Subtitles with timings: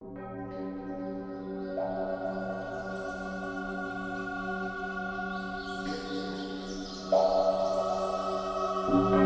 [0.00, 0.04] ก
[9.16, 9.19] อ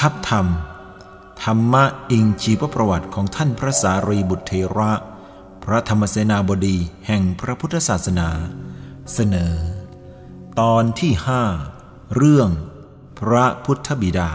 [0.00, 0.46] ทัพธรรม
[1.42, 4.92] ธรรมะอิงชีวประวัติของท่านพระสารีบุตรเทระ
[5.64, 8.28] พระธรรมเสนาบดีแห่งพระพุทธศาสนา
[9.12, 9.54] เสนอ
[10.60, 11.42] ตอนที่ห้า
[12.16, 12.50] เรื่อง
[13.18, 14.30] พระพุทธบิดา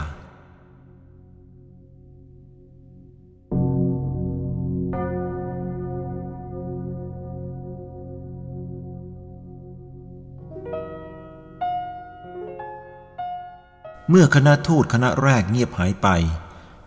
[14.12, 16.08] เมื่อคณะทูตคณะแรกเงียบหายไป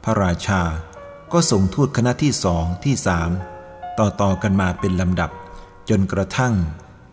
[0.04, 0.62] พระราชา
[1.32, 3.30] ก็ส่งทูตคณะที่สองที่สาม
[3.98, 5.30] ต่อต่อกันมาเป็นลำดับ
[5.88, 6.54] จนกระทั่ง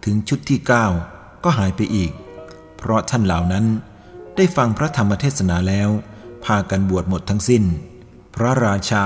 [0.05, 0.85] ถึงชุดที่เก้า
[1.43, 2.11] ก็หายไปอีก
[2.77, 3.65] เพราะท่านเหล่านั้น
[4.35, 5.89] ได้ฟังพระธรรมเทศนาแล้ว
[6.45, 7.63] พากันบวชหมดทั้งสิ้น
[8.35, 9.05] พระราชา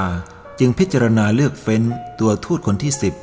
[0.59, 1.83] จึงพิจารณาเลือกเฟ้น
[2.19, 3.13] ตัวทูตคนที่สิบ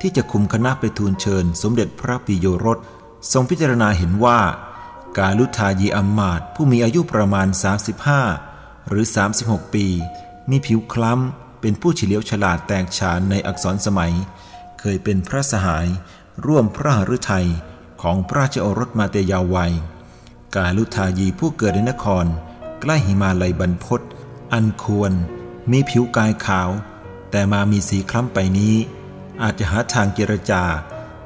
[0.00, 2.78] ที่จะคุมคณะไปทูลเชิญ สมเด็จพระปิโยรส
[3.32, 4.38] ทรงพิจารณาเห็นว่า
[5.18, 7.48] กาลุทายีอัมมาตผู้มีอายุประมาณ
[8.22, 9.04] 35 หรือ
[9.38, 9.86] 36 ปี
[10.50, 14.14] มีผิวคล้ำ เป็นผู้เฉลียวฉลาดแตกฉานในอักษรสมัย
[14.80, 15.86] เคยเป็นพระสหาย
[16.46, 17.48] ร่วมพระหฤทัย
[18.02, 19.72] ของพระราชโอรสมาเตยาววัย
[20.54, 22.26] กาลุทายีผู้เกิดในนคร
[22.80, 24.00] ใกล้หิมาลัยบรรพศ
[24.52, 25.12] อันควร
[25.70, 26.70] มีผิวกายขาว
[27.30, 28.74] แต่มามีสีคล้ำไปนี้
[29.42, 30.62] อาจจะหาทางเจรจา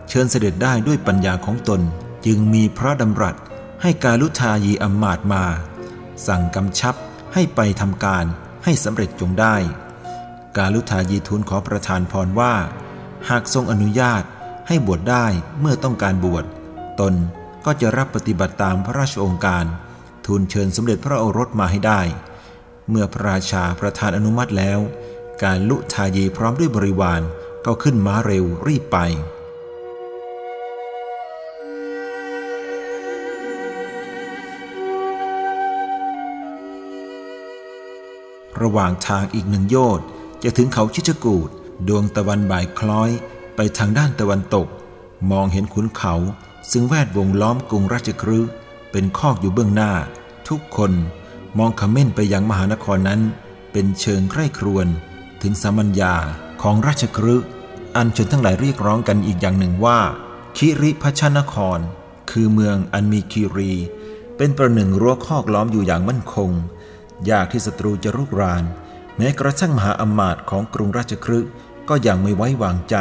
[0.08, 1.80] เชิญเสด็จได้ด้วยปัญญาของตน
[2.26, 3.36] จึงมีพระดำรัส
[3.82, 5.44] ให้กาลุทายีอัมมาตมา
[6.27, 6.94] สั่งกำชับ
[7.34, 8.24] ให้ไปทำการ
[8.64, 9.56] ให้สำเร็จจงได้
[10.56, 12.54] กาลุทายีทูลขอประทานพรว่า
[13.28, 14.22] หากทรงอนุญาต
[14.69, 15.26] ให้บวชได้
[15.60, 16.44] เมื่อต้องการบวช
[17.00, 17.14] ตน
[17.64, 19.64] ก็จะรับปฏิบัติตามพระราชองค์การ
[20.26, 22.00] ทูลเชิญสมเด็จพระโอรสมาให้ได้
[22.91, 24.81] เมื่อพระราชาประทานอนุมัติแล้ว
[25.43, 27.22] การลุทายีพร้อมด้วยบริวาร
[27.66, 28.98] ก็ขึ้นม้าเร็วรีบไป
[38.62, 40.06] ระหว่างทางอีกหนึ่งโยชน์
[40.43, 41.49] จะถึงเขาชิชกูด
[41.89, 43.11] ดวงตะวันบ่ายคล้อย
[43.56, 44.67] ไปทางด้านตะวันตก
[45.31, 46.15] มองเห็นขุนเขา
[46.71, 48.39] ซึ่งแวดวงล้อมกรุงราชครื
[48.93, 49.93] เป็นคอกอยู่เบื้องหน้า
[50.49, 50.93] ทุกคน
[51.59, 53.21] มองขม้นไปยังมหานครนั้น
[53.72, 54.87] เป็นเชิงใคร่ครวญ
[55.43, 56.15] ถึงสามัญญา
[56.62, 57.34] ของราชครื
[57.97, 59.99] อันชนทั้งหลายเรียกร้องกันอีกอย่างหนึ่งว่า
[60.56, 61.78] คิริพัชนคร
[62.31, 63.73] คือเมืองอันมีคีรี
[64.37, 66.50] เป็นประหนึ่งรั้วคอกล้อมอยู่อย่างมั่นคง
[67.31, 68.65] ยากที่ศัตรูจะรุกราน
[69.16, 71.41] แม้กระทั่งมหาอมาตย์ของกรุงราชครึ
[71.88, 72.97] ก็ยังไม่ไว้วางใจ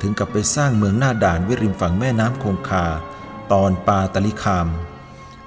[0.00, 2.86] ถึงกับไปสร้างเมืองหน้าด่านวิริมฝั่งแม่น้ำคงคา
[3.52, 4.68] ตอนปาตลิคาม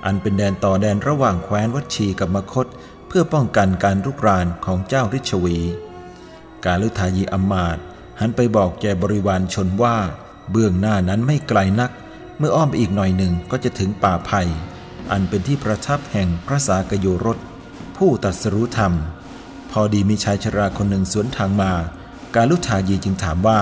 [0.06, 2.68] อันเป็นแดนต่อแดนระหว่างแคว้นวัชีกับมคต
[3.08, 5.58] เพื่อป้องกันการรุกรานของเจ้าริชวี
[6.66, 7.84] กาลุทายีอมาตย์
[8.20, 9.98] หันไปบอกแก่บริวารชนว่า
[10.52, 11.92] เบื้องหน้านั้นไม่ไกลนัก
[12.38, 14.42] เมื่ออ้อมไปอีกหน่อยหนึ่งก็จะถึงป่าไผ่
[15.12, 17.38] อันเป็นที่ประทับแห่งพระสากโยรส
[17.98, 18.94] ผู้ตัดสรู้ธรรม
[19.72, 21.72] พอดีมีชายชราคนหนึ่งสวนทางมา
[22.36, 23.62] กาลุทายีจึงถามว่า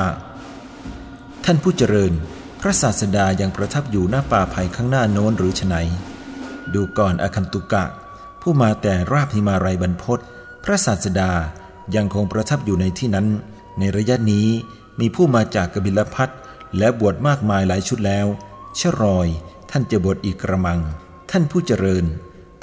[1.46, 2.13] ท่านผู้เจริญ
[2.62, 5.75] พระศาสดายังประทับอยู่หน้าป่าไผ่ข้างหน้าโน้นหรือไฉน
[6.73, 7.85] ดูก่อนอคันตุกะ
[8.41, 10.19] ผู้มาแต่ราบหิมาลัยบรรพศ
[10.63, 11.31] พระศาสดา
[11.96, 13.28] ยังคงประทับอยู่ในที่นั้น
[13.79, 14.47] ในระยะนี้
[15.00, 16.29] มีผู้มาจากกบิลพัท
[16.78, 18.28] และบวชมากมายหลายชุดแล้ว
[18.75, 19.28] เชรอย
[19.72, 20.79] ท่านจะบวชอีกกระมัง
[21.31, 22.06] ท่านผู้เจริญ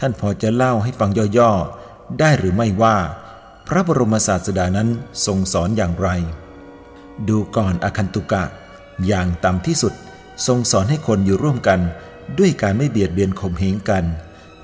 [0.05, 2.97] ท่านพอจะเล่าให้ฟังย่อๆ ได้หรือไม่ว่า
[3.69, 4.89] พระบรมศาสดานั้น
[5.27, 6.09] ทรงสอนอย่างไร
[7.29, 8.45] ดูก่อนอคันตุกะ
[9.07, 9.95] อย่างต่ำที่สุด
[10.47, 11.81] ทรงสอนให้คนอยู่ร่วมกัน
[12.39, 14.05] ด้วยการไม่เบียดเบียนข่มเหงกัน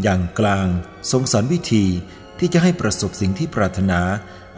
[0.02, 0.66] อย่างกลาง
[1.10, 1.84] ทรงสอนวิธี
[2.38, 4.00] ที่จะให้ประสบสิ่งที่ปรารถนา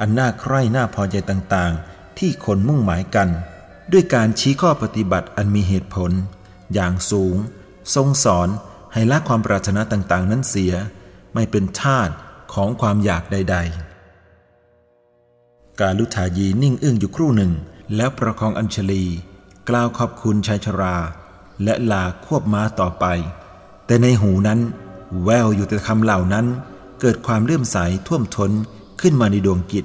[0.00, 3.28] อันน่าใคร่น่าพอใจต่างๆ ที่คนมุ่งหมายกัน
[3.92, 6.12] ด้วยการชี้ข้อปฏิบัติอันมีเหตุผล
[6.74, 7.36] อย่างสูง
[7.94, 8.48] ทรงสอน
[8.92, 10.72] ให้ละความปรารถนาต่างๆ นั้นเสีย
[11.34, 12.08] ไม่เป็นทาส
[12.54, 13.56] ของความอยากใด
[15.02, 17.52] ๆ การลุทายีนิ่งอึ้งอยู่ครู่หนึ่ง
[17.96, 19.04] แล้วประคองอัญชลี
[19.68, 20.96] กล่าวขอบคุณชายชรา
[21.64, 23.04] และลาควบม้าต่อไป
[23.86, 24.60] แต่ในหูนั้น
[25.24, 26.46] แววอยู่แต่คำเหล่านั้น
[27.00, 27.76] เกิดความเลื่อมใส
[28.06, 28.50] ท่วมท้น
[29.00, 29.84] ขึ้นมาในดวงกิจ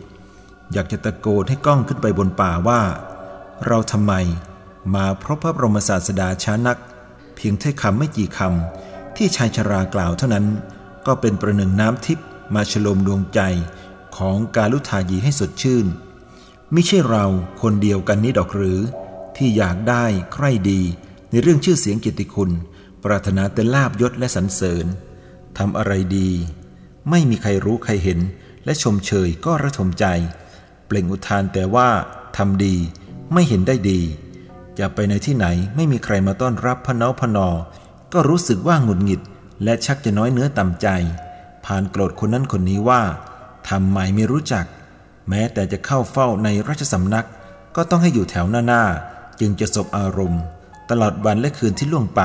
[0.74, 2.82] อยากจะตะโกนให้กล้องขึ้นไปบนป่าว่า
[3.68, 4.14] เราทำไม
[4.96, 6.80] มาพบพระบรมศาสดาช้านัก
[7.36, 8.85] เพียงถ้อยคำไม่กี่คำ
[9.18, 10.46] ที่ชายชรากล่าวเท่านั้น
[11.08, 12.26] ก็เป็นประหนึ่งน้ำทิพย์
[12.56, 13.40] มาฉลมดวงใจ
[14.18, 15.86] ของกาลุทายีให้สดชื่น
[16.74, 17.26] ไม่ใช่เรา
[17.62, 18.80] คนเดียวกันนี้ดอกหรือ
[19.38, 20.04] ที่อยากได้
[20.34, 20.82] ใคร่ดี
[21.32, 22.52] ในเรื่องชื่อเสียงกียรติคุณ
[23.04, 24.86] ปรารถนาแต่ลาบยศและสรรเสริญ
[25.58, 26.30] ทำอะไรดี
[27.10, 28.20] ไม่มีใครรู้ใครเห็น
[28.66, 30.06] และชมเชยก็ระทมใจ
[30.88, 31.90] เปล่งอุทานแต่ว่า
[32.38, 32.76] ทำดี
[33.34, 34.02] ไม่เห็นได้ดี
[34.80, 35.46] จะไปในที่ไหน
[35.76, 37.50] ไม่มีใครมาต้อนรับพนอพนอ
[38.14, 39.22] ก็รู้สึกว่าหงุดหงิด
[39.64, 40.88] และชักจะน้อยเนื้อต่ำใจ
[41.66, 43.02] ผ่านโกรธคนนั้นคนนี้ว่า
[43.70, 44.66] ทำไมไม่รู้จัก
[45.30, 47.28] แม้แต่จะเข้าเฝ้าในราชสำนัก
[47.76, 48.84] ก็ต้องให้อยู่แถวหน้าหน้า
[49.40, 50.42] จึงจะสบอารมณ์
[50.90, 52.22] ตลอดวันและคืนที่ล่วงไป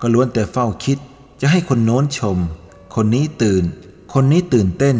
[0.00, 0.98] ก็ล้วนแต่เฝ้าคิด
[1.40, 2.38] จะให้คนโน้นชม
[2.94, 3.64] คนนี้ตื่น
[4.14, 4.96] คนนี้ตื่นเต้น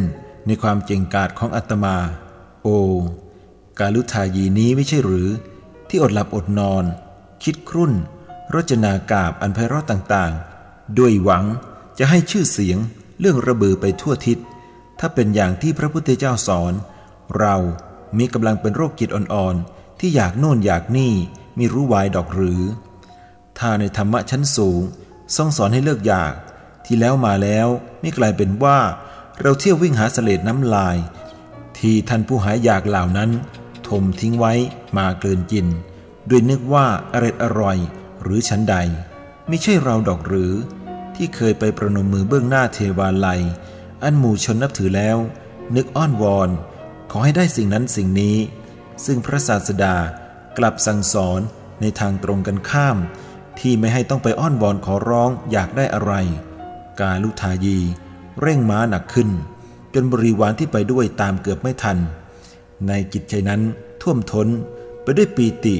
[0.47, 1.97] ในความเจงกาจของอัตมา
[2.63, 2.69] โอ
[3.79, 5.29] กาลุทายีนี้ไม่ใช่หรือ
[5.89, 6.85] ที่อดหลับอดนอน
[7.45, 7.93] คิดครุ่น
[8.53, 11.45] รจนากาบอันไพเราะต่างๆ ด้วยหวัง
[11.99, 12.79] จะให้ชื่อเสียง
[13.21, 14.39] เรื่องระบือไปทั่วทิศ
[14.99, 16.73] ถ้าเป็นอย่างที่พระพุทธเจ้าสอน
[17.39, 17.57] เรา
[18.19, 21.13] มีกำลังเป็นโรคจิตอ่อนๆ ที่อยากโน่นอยากนี่
[21.59, 22.63] มีรู้วายดอกหรือ
[23.59, 24.83] ถ้าในธรรมะชั้นสูง
[25.37, 26.35] ทรงสอนให้เลิกอยาก
[26.85, 27.69] ที่แล้วมาแล้ว
[28.01, 28.79] ไม่กลายเป็นว่า
[29.41, 30.97] เราเที่ยววิ่งหาเสลดน้ำลาย
[31.79, 33.31] ที่ท่านผู้หายอยากเหล่านั้น
[33.89, 34.53] ทมทิ้งไว้
[34.97, 35.67] มาเกินกิน
[36.29, 37.79] ด้วยนึกว่าอร่ออร่อย
[38.23, 38.77] หรือชั้นใด
[39.49, 40.53] ไม่ใช่เราดอกหรือ
[41.17, 43.43] ที่เคยไปประนมมือเบื้องหน้าเทวาลัย
[44.03, 45.17] อันหมู่ชนนับถือแล้ว
[45.77, 46.51] นึกอ้อนวอน
[47.11, 48.37] ขอให้ได้สิ่งนั้นสิ่งนี้
[49.05, 49.97] ซึ่งพระศาสดา
[50.59, 51.41] กลับสั่งสอน
[51.81, 52.97] ในทางตรงกันข้าม
[53.61, 56.13] ที่ไม่ให้ต้องไปอ้อนวอนขอร้องอยากได้อะไร
[57.01, 57.79] กาลุทายี
[58.41, 59.29] เร่งม้าหนักขึ้น
[59.95, 61.99] จนบริวารที่ไปด้วยตามเกือบไม่ทัน
[62.89, 63.61] ในจิตใจนั้น
[64.03, 64.49] ท่วมท้น
[65.03, 65.77] ไปด้วยปีติ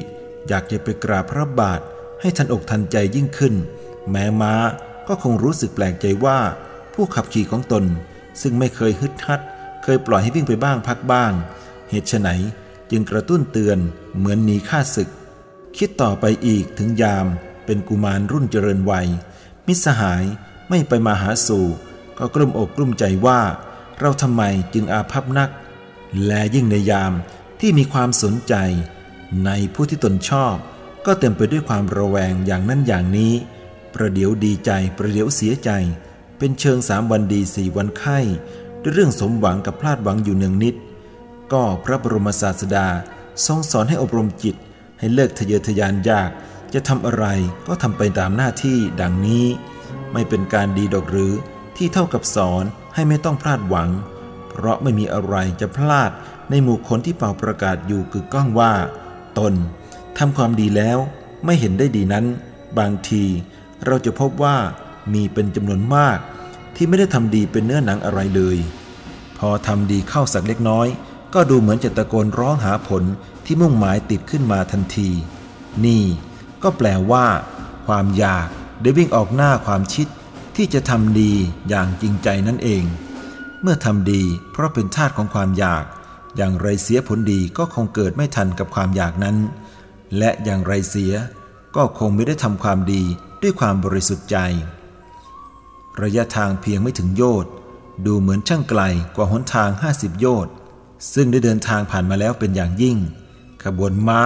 [0.49, 1.81] อยากจะไปกราบพระบาท
[2.21, 3.55] ให้ทันอกทันใจยิ่งขึ้น
[4.11, 4.55] แม้ม้า
[5.09, 6.39] ก็คงรู้สึกแปลกใจว่า
[6.95, 7.85] ผู้ขับขี่ของตน
[8.41, 9.41] ซึ่งไม่เคยฮึดฮัด
[9.83, 11.33] เคยปล่อยให้วิ่งไปบ้างพักบ้าง
[11.91, 12.29] เหตุไฉน
[12.91, 13.79] จึงกระตุ้นเตือน
[14.17, 15.09] เหมือนหนีข้าศึก
[15.77, 17.27] คิดต่อไปอีกถึงยาม
[17.65, 19.09] เป็นกุมารรุ่นเจริญวัย
[19.67, 20.25] มิสหาย
[20.69, 21.67] ไม่ไปมาหาสู่
[22.19, 23.41] ก็กลุ้มอกกลุ้มใจว่า
[24.01, 24.43] เราทำไม
[24.75, 25.51] จึงอาภัพนัก
[26.27, 27.13] และยิ่งในยาม
[27.61, 28.55] ที่มีความสนใจ
[29.45, 30.57] ในผู้ที่ตนชอบ
[31.11, 33.33] ก็เต็มไปด้วยความระแวงอย่างนั้นอย่างนี้
[33.95, 35.71] ประเดี๋ยวดีใจประเดี๋ยวเสียใจ
[36.39, 38.19] เป็นเชิงสามวันดีสี่วันไข้
[38.83, 40.75] ด้วยเรื่องสมหวังกับพลาดหวังอยู่เนืองนิด
[41.53, 42.87] ก็พระบรมศาสดา
[43.47, 44.57] ทรงสอนให้อบรมจิต
[44.99, 46.31] ให้เลิกทะเยอทะยานยาก
[46.75, 47.25] จะทำอะไร
[47.67, 49.47] ก็ทำไปตามหน้าที่ดังนี้
[50.13, 51.35] ไม่เป็นการดีดอกหรือ
[51.77, 52.65] ที่เท่ากับสอน
[52.95, 53.91] ให้ไม่ต้องพลาดหวัง
[54.49, 56.11] เพราะไม่มีอะไรจะพลาด
[56.51, 58.73] ในหมู่คนที่เป่าประกาศอยู่กึกก้องว่า
[59.39, 59.55] ตน
[60.19, 60.99] ทำความดีแล้ว
[61.45, 62.25] ไม่เห็นได้ดีนั้น
[62.79, 63.25] บางที
[63.87, 64.57] เราจะพบว่า
[65.13, 66.19] มีเป็นจำนวนมาก
[66.77, 68.59] ที่ไม่ได้ทำดีเป็นเนื้อหนังอะไรเลย
[69.39, 70.87] พอทำดีเข้าสักเล็กน้อย
[71.35, 73.03] ก็ดูเหมือนจะตะโกนร้องหาผล
[73.45, 75.11] ที่มุ่งหมายติดขึ้นมาทันที
[75.85, 76.03] นี่
[76.63, 77.27] ก็แปลว่า
[77.87, 78.49] ความอยาก
[78.83, 80.07] ได้วิ่งออกหน้าความชิด
[80.57, 81.33] ที่จะทำดี
[81.69, 82.85] อย่างจริงใจนั่นเอง
[83.63, 84.23] เมื่อทำดี
[84.53, 85.85] เพราะเป็นทาตของความอยาก
[86.37, 89.37] อย่างไรเสียผลดีก็คงเกิดไม่ทันกับความอยากนั้น
[90.19, 91.15] และอย่างไรเสีย
[91.77, 93.03] ก็คงไม่ได้ทำความดี
[93.43, 94.37] ด้วยความบริสุทธิ์ใจ
[96.03, 97.53] ระยะทางเพียงไม่ถึงโยชน์
[98.07, 98.83] ดูเหมือนช่างไกล
[99.17, 100.53] กว่าหนทาง 50 โยชน์
[101.15, 102.97] ซึ่งได้เดินทางผ่านมาแล้วเป็นอย่างยิ่ง
[103.65, 104.23] ขบวนม้า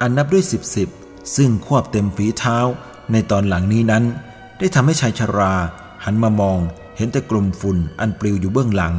[0.00, 0.88] อันนับด้วยสิบสิบ
[1.36, 2.58] ซึ่งควบเต็มฝีเท้า
[3.12, 4.04] ในตอนหลังนี้นั้น
[4.58, 5.54] ได้ทำให้ชายชรา
[6.04, 6.58] หันมามอง
[6.96, 8.94] เห็นแต่กลุ่มฝุ่นอันปลิวอยู่เบื้องหลัง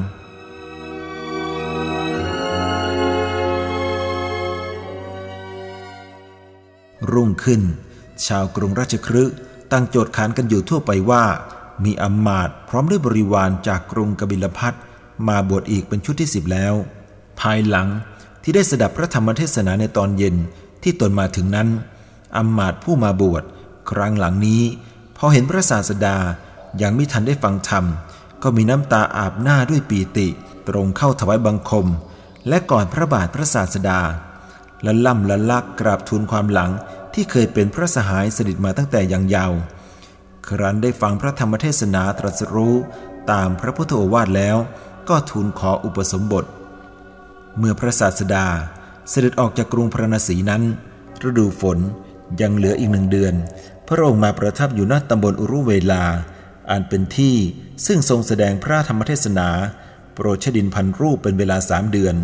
[7.12, 7.62] รุ่งขึ้น
[8.28, 9.36] ชาวกรุงราชคฤห์
[9.72, 11.24] ตั้งโจทย์ขานกันอยู่ทั่วไปว่า
[11.86, 14.74] มีอำมาตย์พร้อมด้วยบริวารจากกรุงกบิลพัท
[15.28, 16.74] มาบวชอีกเป็นชุดที่สิบแล้ว
[17.40, 17.88] ภายหลัง
[18.44, 20.36] ที่ได้สดับพระธรรมเทศนาในตอนเย็น
[20.84, 21.68] ที่ตนมาถึงนั้น
[22.38, 23.44] อำมาตย์ผู้มาบวช
[23.90, 24.62] ครั้งหลังนี้
[25.18, 26.18] พอเห็นพระศาสดา
[26.82, 27.86] ยังไม่ทันได้ฟังธรรม
[28.44, 30.28] ก็มีน้ำตาอาบหน้าด้วยปีติ
[30.68, 31.88] ตรงเข้าถวายบังคม
[32.48, 34.02] และก่อนพระบาทพระศาสดา
[34.84, 36.72] และล่ำละลักกราบทูลความหลัง
[37.16, 39.54] ที่เคยเป็นพระสหายสนิทมาตั้งแต่ยังยาว
[40.48, 42.76] ครั้นได้ฟังพระธรรมเทศนาตรัสรู้
[43.32, 44.58] ตามพระพุทธโอวาทแล้ว
[45.10, 46.46] ก็ทูลขออุปสมบท
[47.58, 48.48] เมื่อพระศาสดา
[49.10, 50.64] เสด็จออกจากกรุงพระนศีนั้น
[51.28, 51.78] ฤดูฝน
[52.42, 53.34] ยังเหลืออีกหนึ่งเดือน
[53.88, 56.04] พระองค์มาประทับอยู่ณตำบลอุรุเวลา
[56.72, 57.36] อันเป็นที่
[57.86, 59.50] ซึ่งทรงแสดงพระธรรมเทศนา
[60.14, 62.16] โปรดชดินพันรูปเป็นเวลาสามเดือน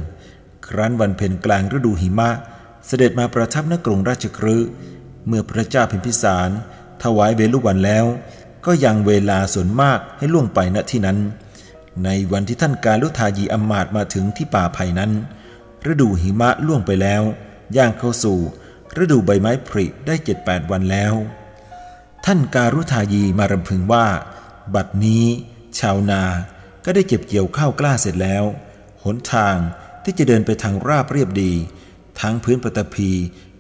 [0.67, 2.29] ครั้นวันเพ็ญกลางฤดูหิมะ
[2.85, 4.57] เสด็จมาประทับณกรุงราชครื
[5.27, 6.49] เมื่อพระเจ้าพิมพิสาร
[7.03, 8.05] ถวายเวลุวันแล้ว
[8.65, 11.17] ก็ยังเวลาส่วนมากให้ล่วงไปณที่นั้น
[12.03, 15.11] ในวันที่ท่านการลุทายีอมาตมาถึงที่ป่าไผ่นั้น
[15.91, 17.23] ฤดูหิมะล่วงไปแล้ว
[17.77, 18.39] ย่างเข้าสู่
[19.01, 21.13] ฤดูใบไม้ผลิได้เจ็ดแปดวันแล้ว
[22.25, 24.05] ท่านการุทายีมารำพึงว่า
[24.75, 25.25] บัดนี้
[25.79, 26.23] ชาวนา
[26.85, 28.43] ก็ได้เก็บเกี่ยวข้าวกล้าเสร็จแล้ว
[29.03, 29.55] หนทาง
[30.03, 31.53] ที่จะเดินไปทางราบเรียบดี
[32.19, 33.11] ทั้งพื้นปฐพี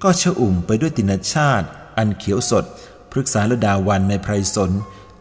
[0.03, 1.67] ก็ชอุ่มไปด้วยตินชาติ
[1.97, 2.65] อันเขียวสด
[3.11, 4.71] พฤกษาลดาวันในไพรสน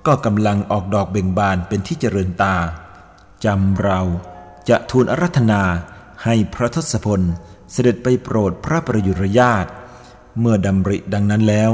[0.07, 2.57] ก็กำลังออกดอกเบ่งบานเป็นที่เจริญตา
[3.45, 4.01] จำเรา
[4.69, 5.63] จะทูลอารัธนา
[6.25, 7.21] ให้พระทศพล
[7.73, 9.67] เสด็จไปโปรดพระประยุรญาต
[10.39, 11.73] เมื่อดำริดังนั้นแล้ว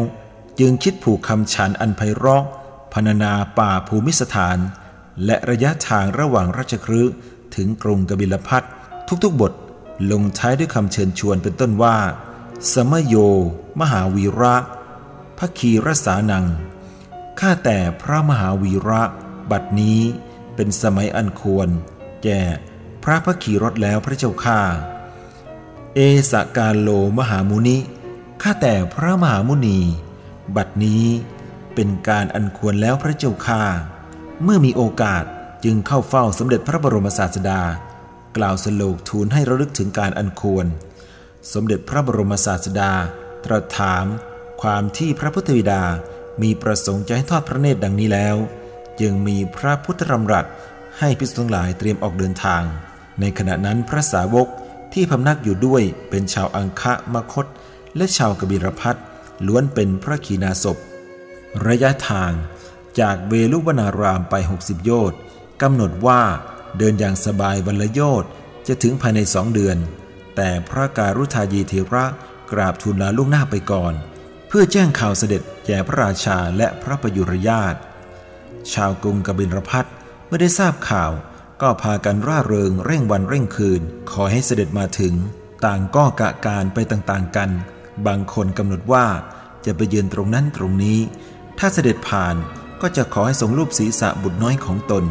[0.61, 2.45] จึงคิดผูกคำฉันอันไพเราะ
[2.93, 4.59] พรรณนาป่าภูมิสถาน
[5.25, 7.03] และระยะทางระหว่างราชครื
[7.55, 8.63] ถึงกรุงกบิลพัท
[9.25, 9.53] ทุกๆบท
[10.11, 11.97] ลงท้ายด้วยคำเชิญชวนเป็นต้นว่า
[12.73, 13.15] สมโย
[13.81, 14.57] มหาวีระ
[15.39, 16.47] พระคีรสานัง
[17.41, 19.03] ข้าแต่พระมหาวีระ
[19.51, 20.01] บัดนี้
[20.55, 21.69] เป็นสมัยอันควร
[22.25, 22.41] แก่
[23.05, 24.61] พระพระขี่รถแล้วพระเจ้าข้า
[25.95, 25.99] เอ
[26.31, 26.89] สกาโล
[27.19, 27.77] มหามุนิ
[28.43, 29.79] ข้าแต่พระมหามุนี
[30.57, 31.05] บัดนี้
[31.75, 33.63] เป็นการอันควรแล้วพระเจ้าข้า
[34.43, 35.25] เมื่อมีโอกาส
[35.65, 37.63] จึงเข้าเฝ้าสมเด็จพระบรมศาสดา
[38.37, 40.67] กล่าวสโลกทูลให้ระลึกถึงการอันควร
[41.53, 42.93] สมเด็จพระบรมศาสดา
[43.45, 44.07] ตรัสถาม
[44.63, 45.83] ความที่พระพุทธวิดา
[46.43, 48.37] มีประสงค์จะให้ทอดพระเนตรดังนี้แล้ว
[49.01, 50.47] จึงมีพระพุทธรำรัส
[50.99, 52.63] ให้พิสุทั้งหลายเตรียมออกเดินทาง
[53.21, 54.49] ในขณะนั้นพระสาวก
[54.93, 57.47] ที่พำนักอยู่ด้วยเป็นชาวอังคะมคต
[57.97, 58.97] และชาวกบิรพัท
[59.47, 60.79] ล้วนเป็นพระขีณาสพ
[61.67, 62.33] ระยะทาง
[63.01, 65.19] จากเวลุวนารามไป 60 โยชน์
[65.63, 66.23] กำหนดว่า
[66.79, 68.31] เดินอย่างสบายวันละโยชน์
[68.67, 69.77] จะถึงภายในสองเดือน
[70.37, 72.05] แต่พระการุทายีเทระ
[72.53, 73.95] กราบทูลลาล่วงหน้าไปก่อน
[74.49, 77.75] เพื่อแจ้งข่าวเสด็จแก่พระราชาและพระประยุรญาต
[78.73, 79.85] ชาวกรุงกบินรพัท
[80.27, 81.13] เมื่อได้ทราบข่าว
[81.63, 83.81] ก็พากันร่าเริงเร่งวันเร่งคืน
[84.11, 85.15] ขอให้เสด็จมาถึง
[85.65, 87.51] ต่างก็กะการไปต่างๆกัน
[88.07, 89.07] บางคนกำหนดว่า
[89.67, 90.99] จะไปยืนตรงนั้นตรงนี้
[91.59, 92.35] ถ้าเสด็จผ่าน
[92.81, 95.05] ก็จะขอให้ทรงรูปศีรษะบุตรน้อยของตน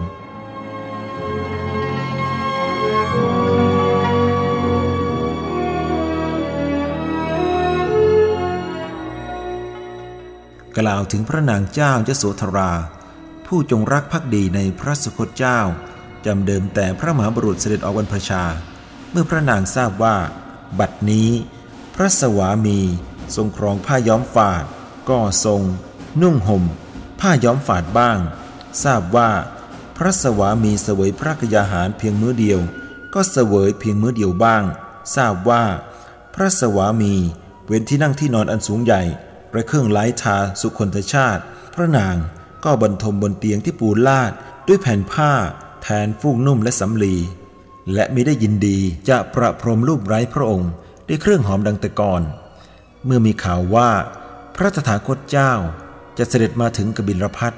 [10.79, 12.71] กล่าวถึงพระนางเจ้ายโสธรา
[13.45, 15.59] ผู้จงรักภักดีในพระสุคตเจ้า
[16.25, 18.43] จำเดิมแต่พระมหาบุรุษเสด็จออกวันพชา
[19.11, 20.15] เมื่อพระนางทราบว่า
[20.79, 21.29] บัดนี้
[21.95, 22.79] พระสวามี
[23.35, 24.63] ทรงครองผ้าย้อมฝาด
[25.09, 25.61] ก็ทรง
[26.21, 26.63] นุ่งห่ม
[27.19, 28.17] ผ้าย้อมฝาดบ้าง
[28.83, 29.29] ทราบว่า
[29.97, 32.59] พระสวามีเสวยพระกยาหารเพียงมื้อเดียว
[33.13, 34.63] ก็เสวยเพียงมื้อเดียวบ้าง
[35.15, 35.63] ทราบว่า
[36.33, 37.13] พระสวามี
[37.67, 39.01] เว้นที่นั่งที่นอนอันสูงใหญ่
[39.55, 41.43] และเครื่องไล้ทาสุคนชาติ
[41.73, 42.15] พระนาง
[42.63, 44.31] ก็บรรทมบนเตียงที่ปูลาด
[44.67, 45.31] ด้วยแผ่นผ้า
[45.81, 47.15] แทนฟูกนุ่มและสำลี
[47.93, 48.77] และมิได้ยินดี
[49.09, 50.69] จะประพรมรูปไร้พระองค์
[51.07, 52.21] ด้วยเครื่องหอมดังแต่ก่อน
[53.05, 53.89] เมื่อมีข่าวว่า
[54.55, 55.51] พระตถาคตเจ้า
[56.17, 57.53] จะเสด็จมาถึงกบิลพัท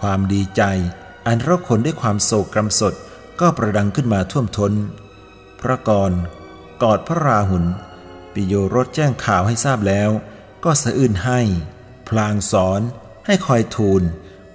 [0.00, 0.62] ความดีใจ
[1.26, 2.94] อันเราคนด้วยความโศกกรำสด
[3.40, 4.72] ก็ประดังขึ้นมาท่วมทน้น
[5.60, 6.12] พระกร
[6.82, 7.64] กอดพระราหุล
[8.32, 10.10] ปิโยรสแจ้งข่าวให้ทราบแล้ว
[10.64, 11.40] ก็สะอื้นให้
[12.08, 12.80] พลางสอน
[13.26, 14.02] ให้คอยทูล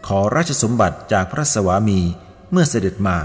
[0.08, 2.00] ขอราชสมบัติจากพระสวามี
[2.52, 3.18] เมื่อเสด็จมา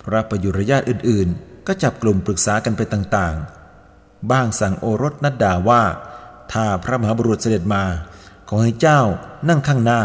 [0.00, 5.82] พระประยุรญาติอื่นๆ ก็จับกลุ่มปรึกษากันไปต่างๆ บ้างสั่งโอรสนัดดาว่า
[6.52, 7.84] ถ้าพระมหาบุรุษเสด็จมา
[8.48, 9.00] ขอให้เจ้า
[9.48, 10.02] นั่งข้างหน้า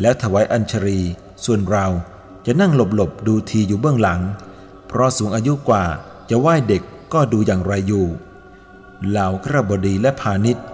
[0.00, 1.00] แล้วถวายอัญชรี
[1.44, 1.86] ส่วนเรา
[2.46, 4.20] จะนั่งหลบๆดูทีอยู่เบื้องหลัง
[4.86, 5.84] เพราะสูงอายุกว่า
[6.30, 6.82] จะไหว้เด็ก
[7.12, 8.06] ก็ดูอย่างไรอยู่
[9.08, 10.64] เหล่าขรบดีและพาณิชย์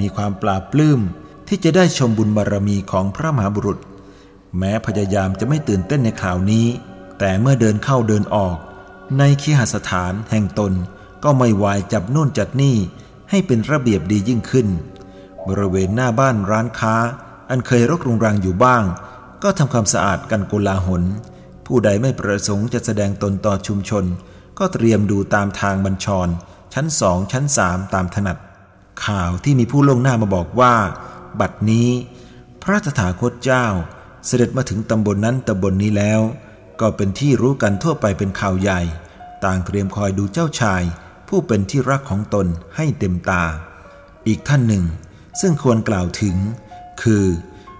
[0.00, 1.00] มีความปลาบปลื้ม
[1.48, 3.78] ที่จะได้ชมบุญบารรมีของพระมหาบุรุษ
[4.58, 6.66] แม้พยายามจะไม่ตื่นเต้นในข่าวนี้
[7.18, 8.56] แต่เมื่อเดินเข้าเดินออก
[9.18, 10.72] ในคีหสถานแห่งตน
[11.24, 12.76] ก็ไม่วายจับนู่นจัดนี่
[13.30, 14.68] ให้เป็นระเบียบดียิ่งขึ้น
[15.46, 16.94] บริเวณหน้าบ้านร้านค้า
[17.50, 18.84] อันเคยรกรุงรังอยู่บ้าง
[19.42, 21.02] ก็ทำความสะอาดกันโกลาหล
[21.66, 24.04] ผู้ใดไม่ประสงค์จะแสดงตนต่อชุมชน
[24.58, 26.28] ก็เตรียมดูตามทางบัญชร
[26.74, 28.38] ชั้นสองชั้นสามตามถนัด
[29.06, 30.74] ข่าวที่มีผู้ลงหน้ามาบอกว่า
[31.40, 31.88] บัดนี้
[32.62, 33.66] พระตถาคตเจ้า
[34.26, 36.20] เสด็จมาถึงตำบลนนั้นตำบลนนี้แล้ว
[36.80, 38.80] ก็เป็นที่รู้กันทั่วไปเป็นข่าวใหญ่
[39.44, 40.82] ต่างเตรียมคอยดูเจ้าชาย
[41.28, 42.46] ผู้เป็นที่รักของตน
[42.76, 43.44] ให้เต็มตา
[44.26, 44.84] อีกท่านหนึ่ง
[45.40, 46.36] ซึ่งควรกล่าวถึง
[47.02, 47.24] คือ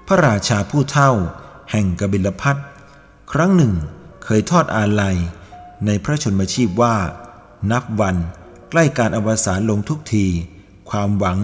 [0.06, 1.10] พระราชาผู้เท่า
[1.70, 2.56] แห่งกบิลพัท
[3.32, 3.74] ครั้งหนึ่ง
[4.24, 5.16] เคยทอดอาลัย
[5.86, 6.96] ในพระชนมชีพว่า
[7.70, 8.16] นับวัน
[8.70, 10.26] ใกล้การอวสานลงทุกที
[10.92, 11.38] ความหวัง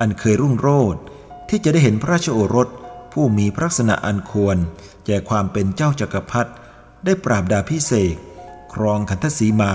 [0.00, 1.00] อันเคยรุ่งโรจน์
[1.48, 2.68] ที่จะได้เห็นพระราชโอรส
[3.12, 4.56] ผู้มีพระลักษณะอันควร
[5.06, 6.52] แก่ความเป็นเจ้าจักรพรรดิ
[7.04, 8.16] ได้ปราบดาพิเศษ
[8.74, 9.72] ครองคันธสีมา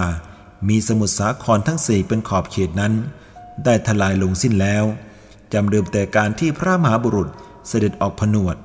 [0.69, 2.93] มีสมุทรสาครทั้งสี่เป็นขอบเขตนั้น
[3.65, 4.83] ได้ทลายลงสิ้นแล้ว
[5.53, 7.29] จำเดิมแต่การที่พระมหาบุรุษ
[7.67, 8.55] เสด็จออกผนวด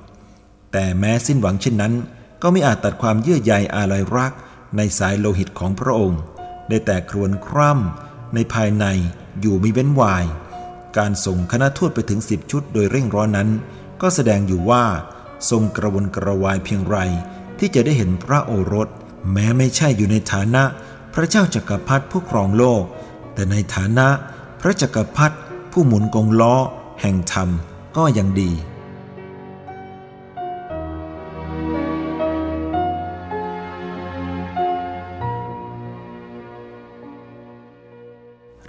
[0.73, 1.95] แต่แม้สิ้นหวังเช่นนั้น
[2.43, 4.33] ก็ไม่อาจตัดความเยื่อใยอาลัยรัก
[4.77, 6.21] ในสายโลหิตของพระองค์
[6.69, 8.85] ได้แต่ครวนคร่ำในภายใน
[9.41, 10.25] อยู่ไม่เว้นวาย
[10.99, 13.49] การส่งคณะทูตไปถึงสิบชุดโดยเร่งร้อนนั้น
[14.03, 14.85] ก็แสดงอยู่ว่า
[15.51, 16.97] ทรงกระวนกระวายเพียงไร
[17.59, 18.89] ที่จะได้เห็นพระโอรส
[19.33, 20.63] แม้ไม่ใช่อยู่ในฐานะ
[21.15, 22.83] พระเจ้าจักรพรรดิผู้ครองโลก
[23.35, 24.09] แต่ในฐานะ
[24.61, 25.37] พระจักรพรรดิ
[25.73, 26.55] ผู้หมุนกงล้อ
[27.01, 27.49] แห่งธรรม
[27.97, 28.51] ก็ยังดี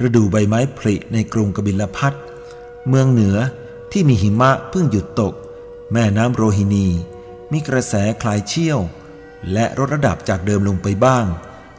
[0.04, 2.14] ฤดูใบไม้ผลิในกรุงกบิลพัท
[2.88, 3.38] เมืองเหนือ
[3.92, 5.34] ที่มีหิมะเพิ่งหยุดตก
[5.94, 6.88] แม่น้ำโรฮินี
[7.52, 8.80] มีกระแสคลายเชี่ยว
[9.54, 11.26] และลดระดับจากเดิมลงไปบ้าง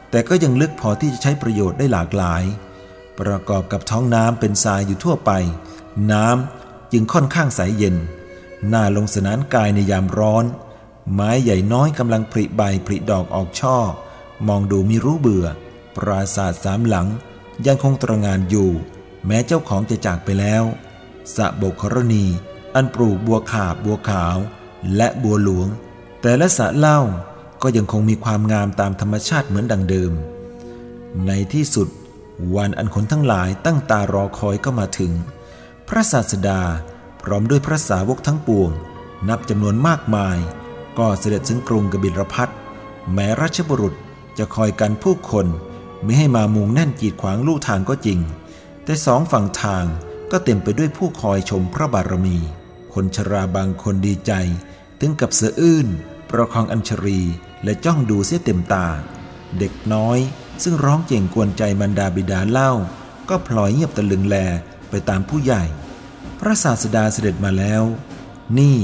[0.09, 2.43] แต่ก็ยังลึกพอที่จะใช้ประโยชน์ได้หลากหลาย
[3.19, 5.31] ประกอบกับท้องน้ำเป็นทรายอยู่ทั่วไป
[6.11, 7.95] น้ำจึงค่อนข้างใสยเย็น
[8.73, 10.45] น่าลงสนานกายในยามร้อน
[11.13, 13.77] ไม้ใหญ่น้อยกำลังผลิใบผลิดอกออกช่อ
[14.47, 15.45] มองดูมีรู้เบื่อ
[15.95, 17.07] ปราสาทสามหลัง
[17.65, 18.69] ยังคงตระงานอยู่
[19.25, 20.63] แม้เจ้าของจะจากไปแล้ว
[21.35, 22.25] สะบกครณี
[22.75, 24.37] อันปลูกบัวขาบบัวขาว
[24.95, 25.67] และบัวหลวง
[26.21, 26.99] แต่ละสะเล่า
[27.61, 30.11] ก็ยังคงมีความงามตามธรรมชาติเหมือนดังเดิม
[31.27, 31.87] ในที่สุด
[32.55, 35.11] วันอันคนทั้งหลายตั้งตารอคอยก็มาถึง
[35.87, 36.61] พระศาสดา
[37.23, 38.71] พร้อมด้วยพระสาวกทั้งปวง
[39.29, 40.37] นับจำนวนมากมาย
[40.97, 42.49] ก็เสด็จถึงกรุงกบิลพัท
[43.13, 43.93] แม้ราชบุรุษ
[44.37, 45.47] จะคอยกันผู้คน
[46.03, 48.19] ไม่ให้มามุงแน่นกีดขวางลู่ทางก็จริง
[48.83, 49.85] แต่สองฝั่งทาง
[50.31, 52.37] ก็เต็มไปด้วยผู้คอยชมพระบารมี
[52.93, 54.31] คนชราบางคนดีใจ
[54.99, 55.87] ถึงกับเสืออื้น
[56.29, 57.21] ประคองอัญชรี
[57.63, 58.87] และจ้องดูเสียเต็มตา
[59.59, 60.19] เด็กน้อย
[60.63, 62.71] ซึ่งร้องเจ่งกวนใจบรรดาบิดาเล่า
[63.29, 64.35] ก็พลอยเงียบตะลึงแล
[64.89, 65.63] ไปตามผู้ใหญ่
[66.39, 67.83] พระศาสดาเสด็จมาแล้ว
[68.59, 68.77] นี่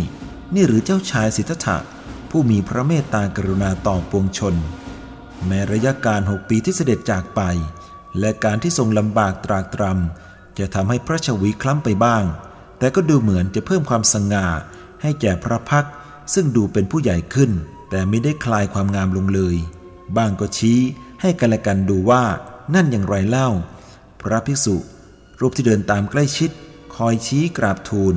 [0.54, 1.78] นี่หรือเจ้าชายสิทธัตถะ
[2.30, 4.56] ผู้มีพระเมตตากรุณาต่อปวงชน
[5.47, 7.41] แม้ระยะการหกปีที่เสด็จจากไป
[8.19, 12.23] และการที่ทรงลำบากตรากตรำจะทำให้พระชวีคล้ำไปบ้าง
[12.77, 14.47] แต่ก็ดูเหมือนจะเพิ่มความสง่า
[15.01, 15.88] ให้แก่พระพัก
[16.34, 17.51] ซึ่งดูเป็นผู้ใหญ่ขึ้น
[17.89, 19.56] แต่ไม่ได้คลายความงามลงเลย
[20.17, 20.79] บ้างก็ชี้
[21.21, 22.23] ให้กันและกันดูว่า
[22.73, 23.49] นั่นอย่างไรเล่า
[24.21, 24.75] พระภิกษุ
[25.39, 26.49] รูปที่เดินตามใกล้ชิด
[26.95, 28.13] คอยชี้กราบทูล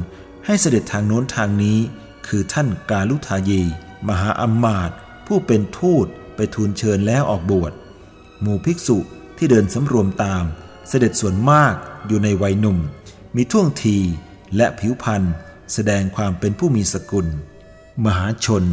[0.46, 1.78] ให้เสด็จทางโน้นทางนี้
[2.26, 3.62] คือท่านกาลุทายี
[4.08, 4.90] มหาอมมาต
[5.26, 7.72] ผู้เป็นทูต ไปทูลเชิญแล้วออกบวช
[8.40, 8.98] หมู่ภิกษุ
[9.36, 10.44] ที่เดินสำรวมตาม
[10.88, 11.74] เสด็จส่วนมาก
[12.06, 12.78] อยู่ในวัยหนุ่ม
[13.36, 13.98] มีท่วงที
[14.56, 15.22] และผิวพรรณ
[15.72, 17.26] แสดงความเป็นผู้มีสกุล
[18.04, 18.64] มหาชน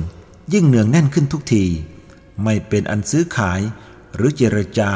[0.54, 1.66] ยิ่งเนืองแน่นขึ้นทุกที
[2.44, 3.62] ไม่เป็นอันซื้อขาย
[4.16, 4.92] หรือเจรจา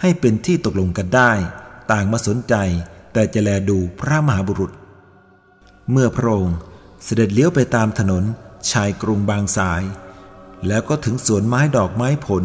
[0.00, 1.32] ให้เป็นที่ตกลงกันได้
[1.90, 2.54] ต่างมาสนใจ
[3.12, 4.72] แต่จะแลดูพระมหาบุรุษ
[5.90, 6.58] เมื่อพระองค์
[7.04, 8.24] เสด็จเลี้ยวไปตามถนน
[8.70, 9.82] ชายกรุงบางสาย
[10.66, 12.44] แล้วก็ถึงสวนไม้ดอกไม้ผล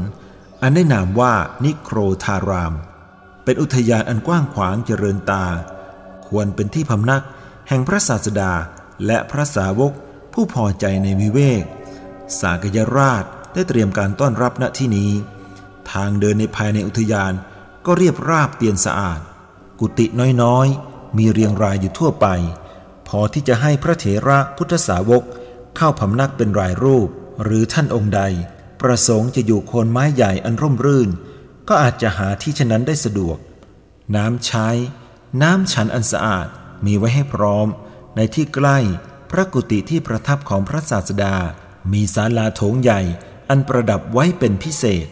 [0.62, 2.74] อันได้นามว่านิโครธาราม
[3.44, 5.46] เป็นอุทยานอันกว้างขวางเจริญตา
[6.28, 7.24] ควรเป็นที่พำนัก
[7.68, 8.54] แห่งพระศาสดา
[9.06, 9.92] และพระสาวก
[10.34, 11.64] ผู้พอใจในวิเวก
[12.40, 13.24] สากยราช
[13.54, 15.12] ได้เตรียมการต้อนรับณที่นี้
[15.92, 17.34] ทางเดินในภายในอุทยาน
[17.86, 19.20] ก็เรียบราบเตียนสะอาด
[19.80, 20.06] กุฏิ
[20.44, 22.28] น้อยๆ มีเรียงรายอยู่ทั่วไป
[23.08, 25.24] พอที่จะให้พระเถระพุทธสาวก
[25.78, 27.10] เข้าพำนักเป็นรายรูป
[27.44, 28.22] หรือท่านองค์ใด
[28.82, 31.10] ประสงค์จะอยู่โคนไม้ใหญ่อันร่มรื่น
[31.68, 33.38] ก็อาจจะหาที่ฉะนั้นได้สะดวก
[34.16, 34.68] น้ำใช้
[35.42, 36.48] น้ำฉันอันสะอาด
[36.86, 37.68] มีไว้ให้พร้อม
[38.16, 38.78] ในที่ใกล้
[39.32, 41.36] พระกุฏิที่ประทับของพระศาสดา
[41.94, 43.02] มีศาลาโถงใหญ่
[43.50, 45.08] อันประดับไว้เป็นพิเศษ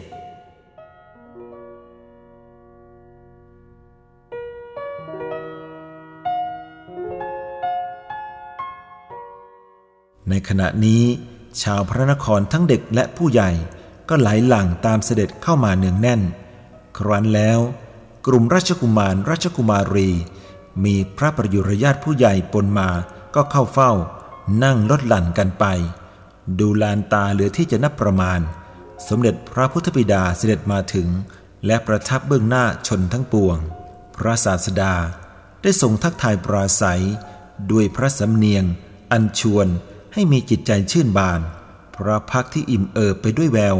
[10.28, 11.04] ในขณะนี้
[11.62, 13.50] ชาวพระนครทั้งเด็กและผู้ใหญ่
[14.08, 16.20] ก็ไหลหลั่งตามเสด็จเข้ามาเนืองแน่น
[16.98, 17.60] ครั้นแล้ว
[18.26, 20.10] กลุ่มราชกุมารราชกุมารี
[20.84, 22.88] มีพระประยุรญาติผู้ใหญ่ปนมา
[23.34, 23.92] ก็เข้าเฝ้า
[24.64, 25.64] นั่งลดหลั่นกันไป
[26.58, 28.40] ดูลานตาเหลือที่จะนับประมาณ
[29.08, 31.08] สมเด็จพระพุทธบิดาเสด็จมาถึง
[31.66, 33.56] และประทับเบื้องหน้าชนทั้งปวง
[34.16, 34.94] พระศาสดา
[35.62, 37.02] ได้ทรงทักทายปราศัย
[37.72, 38.64] ด้วยพระสำเนียง
[39.12, 39.66] อัญชวน
[40.16, 41.40] ให้มีจิตใจชื่นบาน
[41.94, 43.76] พระพักที่อิ่มเอิบไปด้วยแวว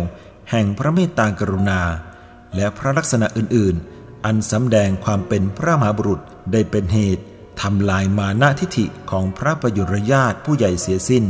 [0.50, 1.80] แห่งพระเมตตากรุณา
[2.56, 6.20] และพระลักษณะอื่น ๆ อันสำแดงความเป็นพระมหาบุรุษ
[6.52, 7.24] ได้เป็นเหตุ
[7.60, 11.24] ทำลายมานะทิฐิของพระประยุรญาติผู้ใหญ่เสียสิ้น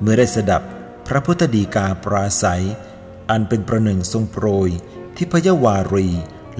[0.00, 0.62] เมื่อได้สดับ
[1.06, 2.64] พระพุทธดีกาปราศัย
[3.30, 4.70] อันเป็นประหนึ่งทรงโปรย
[5.16, 6.08] ที่พยวารี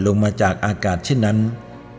[0.07, 1.39] ลงมาจากอากาศเช่นนั้น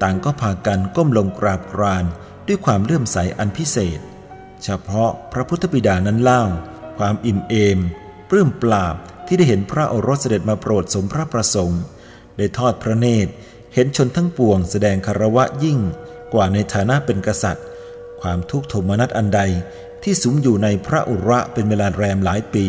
[0.01, 2.05] ต่างก็พากันก้มลงกราบกราน
[2.47, 3.99] ด้วยความเลื่อมใสอันพิเศษ
[4.63, 6.43] เฉพาะพระพุทธบิดานั้นเล่า
[6.97, 7.79] ความอิ่มเอม
[8.29, 8.95] ปลื้มปราบ
[9.27, 11.81] ที่ได้เห็นพระโอรสเสด็จมาโปรดสมพระประสงค์
[12.37, 13.31] ได้ทอดพระเนตร
[13.73, 15.79] เห็นชนทั้งปวงแสดงคารวะยิ่ง
[16.33, 17.65] กว่าในฐานะเป็นกษัตริย์
[18.21, 19.41] ความทุกข์โทมนัสอันใด
[20.03, 22.65] ที่สุมอยู่ในพระอุระเป็นเวลาแรมหลายปี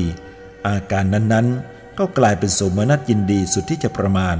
[0.66, 4.36] อาการนั้นๆ ก็กลายเป็นสมนัตยินดีสุดที่จะประมาณ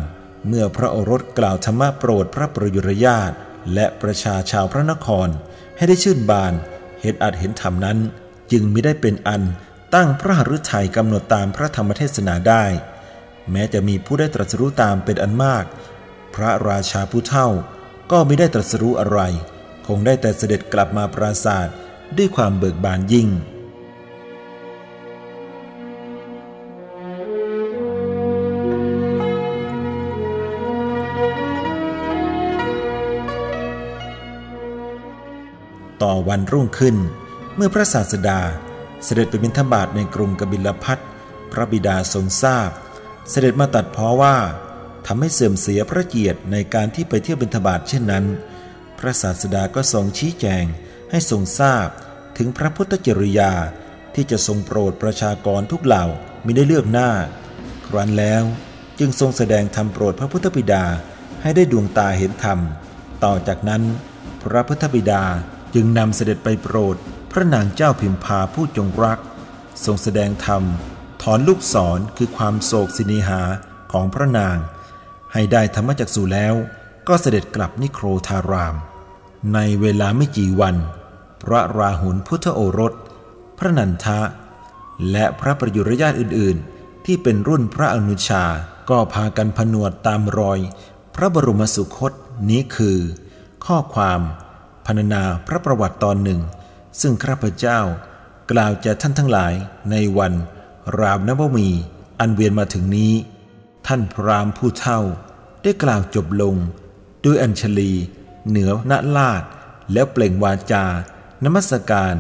[0.47, 3.33] เมื่อพระโอรสกล่าวธรรมะโปรดพระประยุรญาต
[3.75, 5.29] และประชาชาวพระนคร
[5.77, 6.53] ให้ได้ชื่นบาน
[7.01, 7.99] เห็นอัดเห็นธรรมนั้น
[8.53, 9.43] จึงไม่ได้เป็นอัน
[9.95, 12.65] ตั้งพระหฤทัยกำหนดตามพระธรรมเทศนาได้
[13.51, 15.65] แม้จะมีผู้ได้ตรัสรู้ตามเป็นอันมาก
[16.35, 17.49] พระราชาผู้เท่า
[18.11, 19.21] ก็ไม่ได้ตรัสรู้อะไร
[19.87, 21.77] คงได้แต่เสด็จกลับมาปราศาสตร์
[22.17, 23.29] ด้วยความเบิกบานยิ่ง
[36.03, 36.97] ต่อวันรุ่งขึ้น
[37.57, 38.41] เมื่อพระศาสดา
[39.05, 40.99] เสด็จไปบิณฑบาตในกรุงกบิลพัท
[41.53, 42.71] พระบิดาทรงทราบ
[43.31, 44.37] เสด็จมาตัดพ้อว่า
[45.07, 48.25] ทำให้เสื่อมเสียพระเกียรติในการที่ไปเที่ยวบิณฑบาตเช่นนั้น
[48.99, 50.65] พระศาสดาก็ทรงชี้แจง
[51.11, 51.89] ให้ทรงทราบ
[52.39, 53.53] ถึงพระพุทธจริยา
[54.15, 56.05] ที่จะทรงโปรดประชากรทุกเหล่า
[56.45, 57.11] มิได้เลือกหน้า
[57.87, 58.43] ครั้นแล้ว
[58.99, 60.85] จึงทรงแสดงธรรมโปรดพระพุทธบิดา
[61.43, 62.59] ให้ได้ดวงตาเห็นธรรม
[63.25, 63.83] ต่อจากนั้น
[64.43, 65.23] พระพุทธบิดา
[65.81, 66.97] จึงนำเสด็จไปโปรด
[67.31, 69.19] พระนางเจ้าพิมพาผู้จงรัก
[69.85, 70.63] ทรงแสดงธรรม
[71.23, 73.41] ถอนลูกศรคือความโศกสินิหา
[73.93, 74.57] ของพระนาง
[75.33, 76.55] ให้ได้ธรรมจักสูแล้ว
[77.09, 78.75] ก็เสด็จกลับนิโครธาราม
[79.55, 80.77] ในเวลาไม่กี่วัน
[81.43, 82.93] พระราหุลพุทธโอรส
[83.59, 84.21] พระนันทะ
[85.11, 88.45] และพระประยุรญาติอื่น ๆ ที่เป็นรุ่นพระอนุชา
[88.91, 90.59] ก็พากันผนวดตามรอย
[91.15, 92.13] พระบรมสุคต
[92.51, 92.99] นี้คือ
[93.67, 94.21] ข้อความ
[94.91, 96.41] พรรณนาพระประวัติตอนหนึ่ง
[97.01, 97.81] ซึ่งข้าพเจ้า
[98.51, 99.55] กล่าวจะท่านทั้งหลาย
[99.91, 100.33] ในวัน
[100.99, 101.69] รามนวมี
[102.21, 103.13] อันเวียนมาถึงนี้
[103.87, 105.01] ท่านพรามผู้เท่า
[105.63, 106.55] ได้กล่าวจบลง
[107.25, 107.93] ด้วยอัญชลี
[108.49, 109.43] เหนือนาลาด
[109.93, 110.85] แล้วเปล่งวาจา
[111.45, 112.15] นมัสการ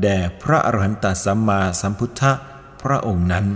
[0.00, 2.22] แด่พระอรหันตสัมมาสัมพุทธ
[2.82, 3.46] พระองค์นั้น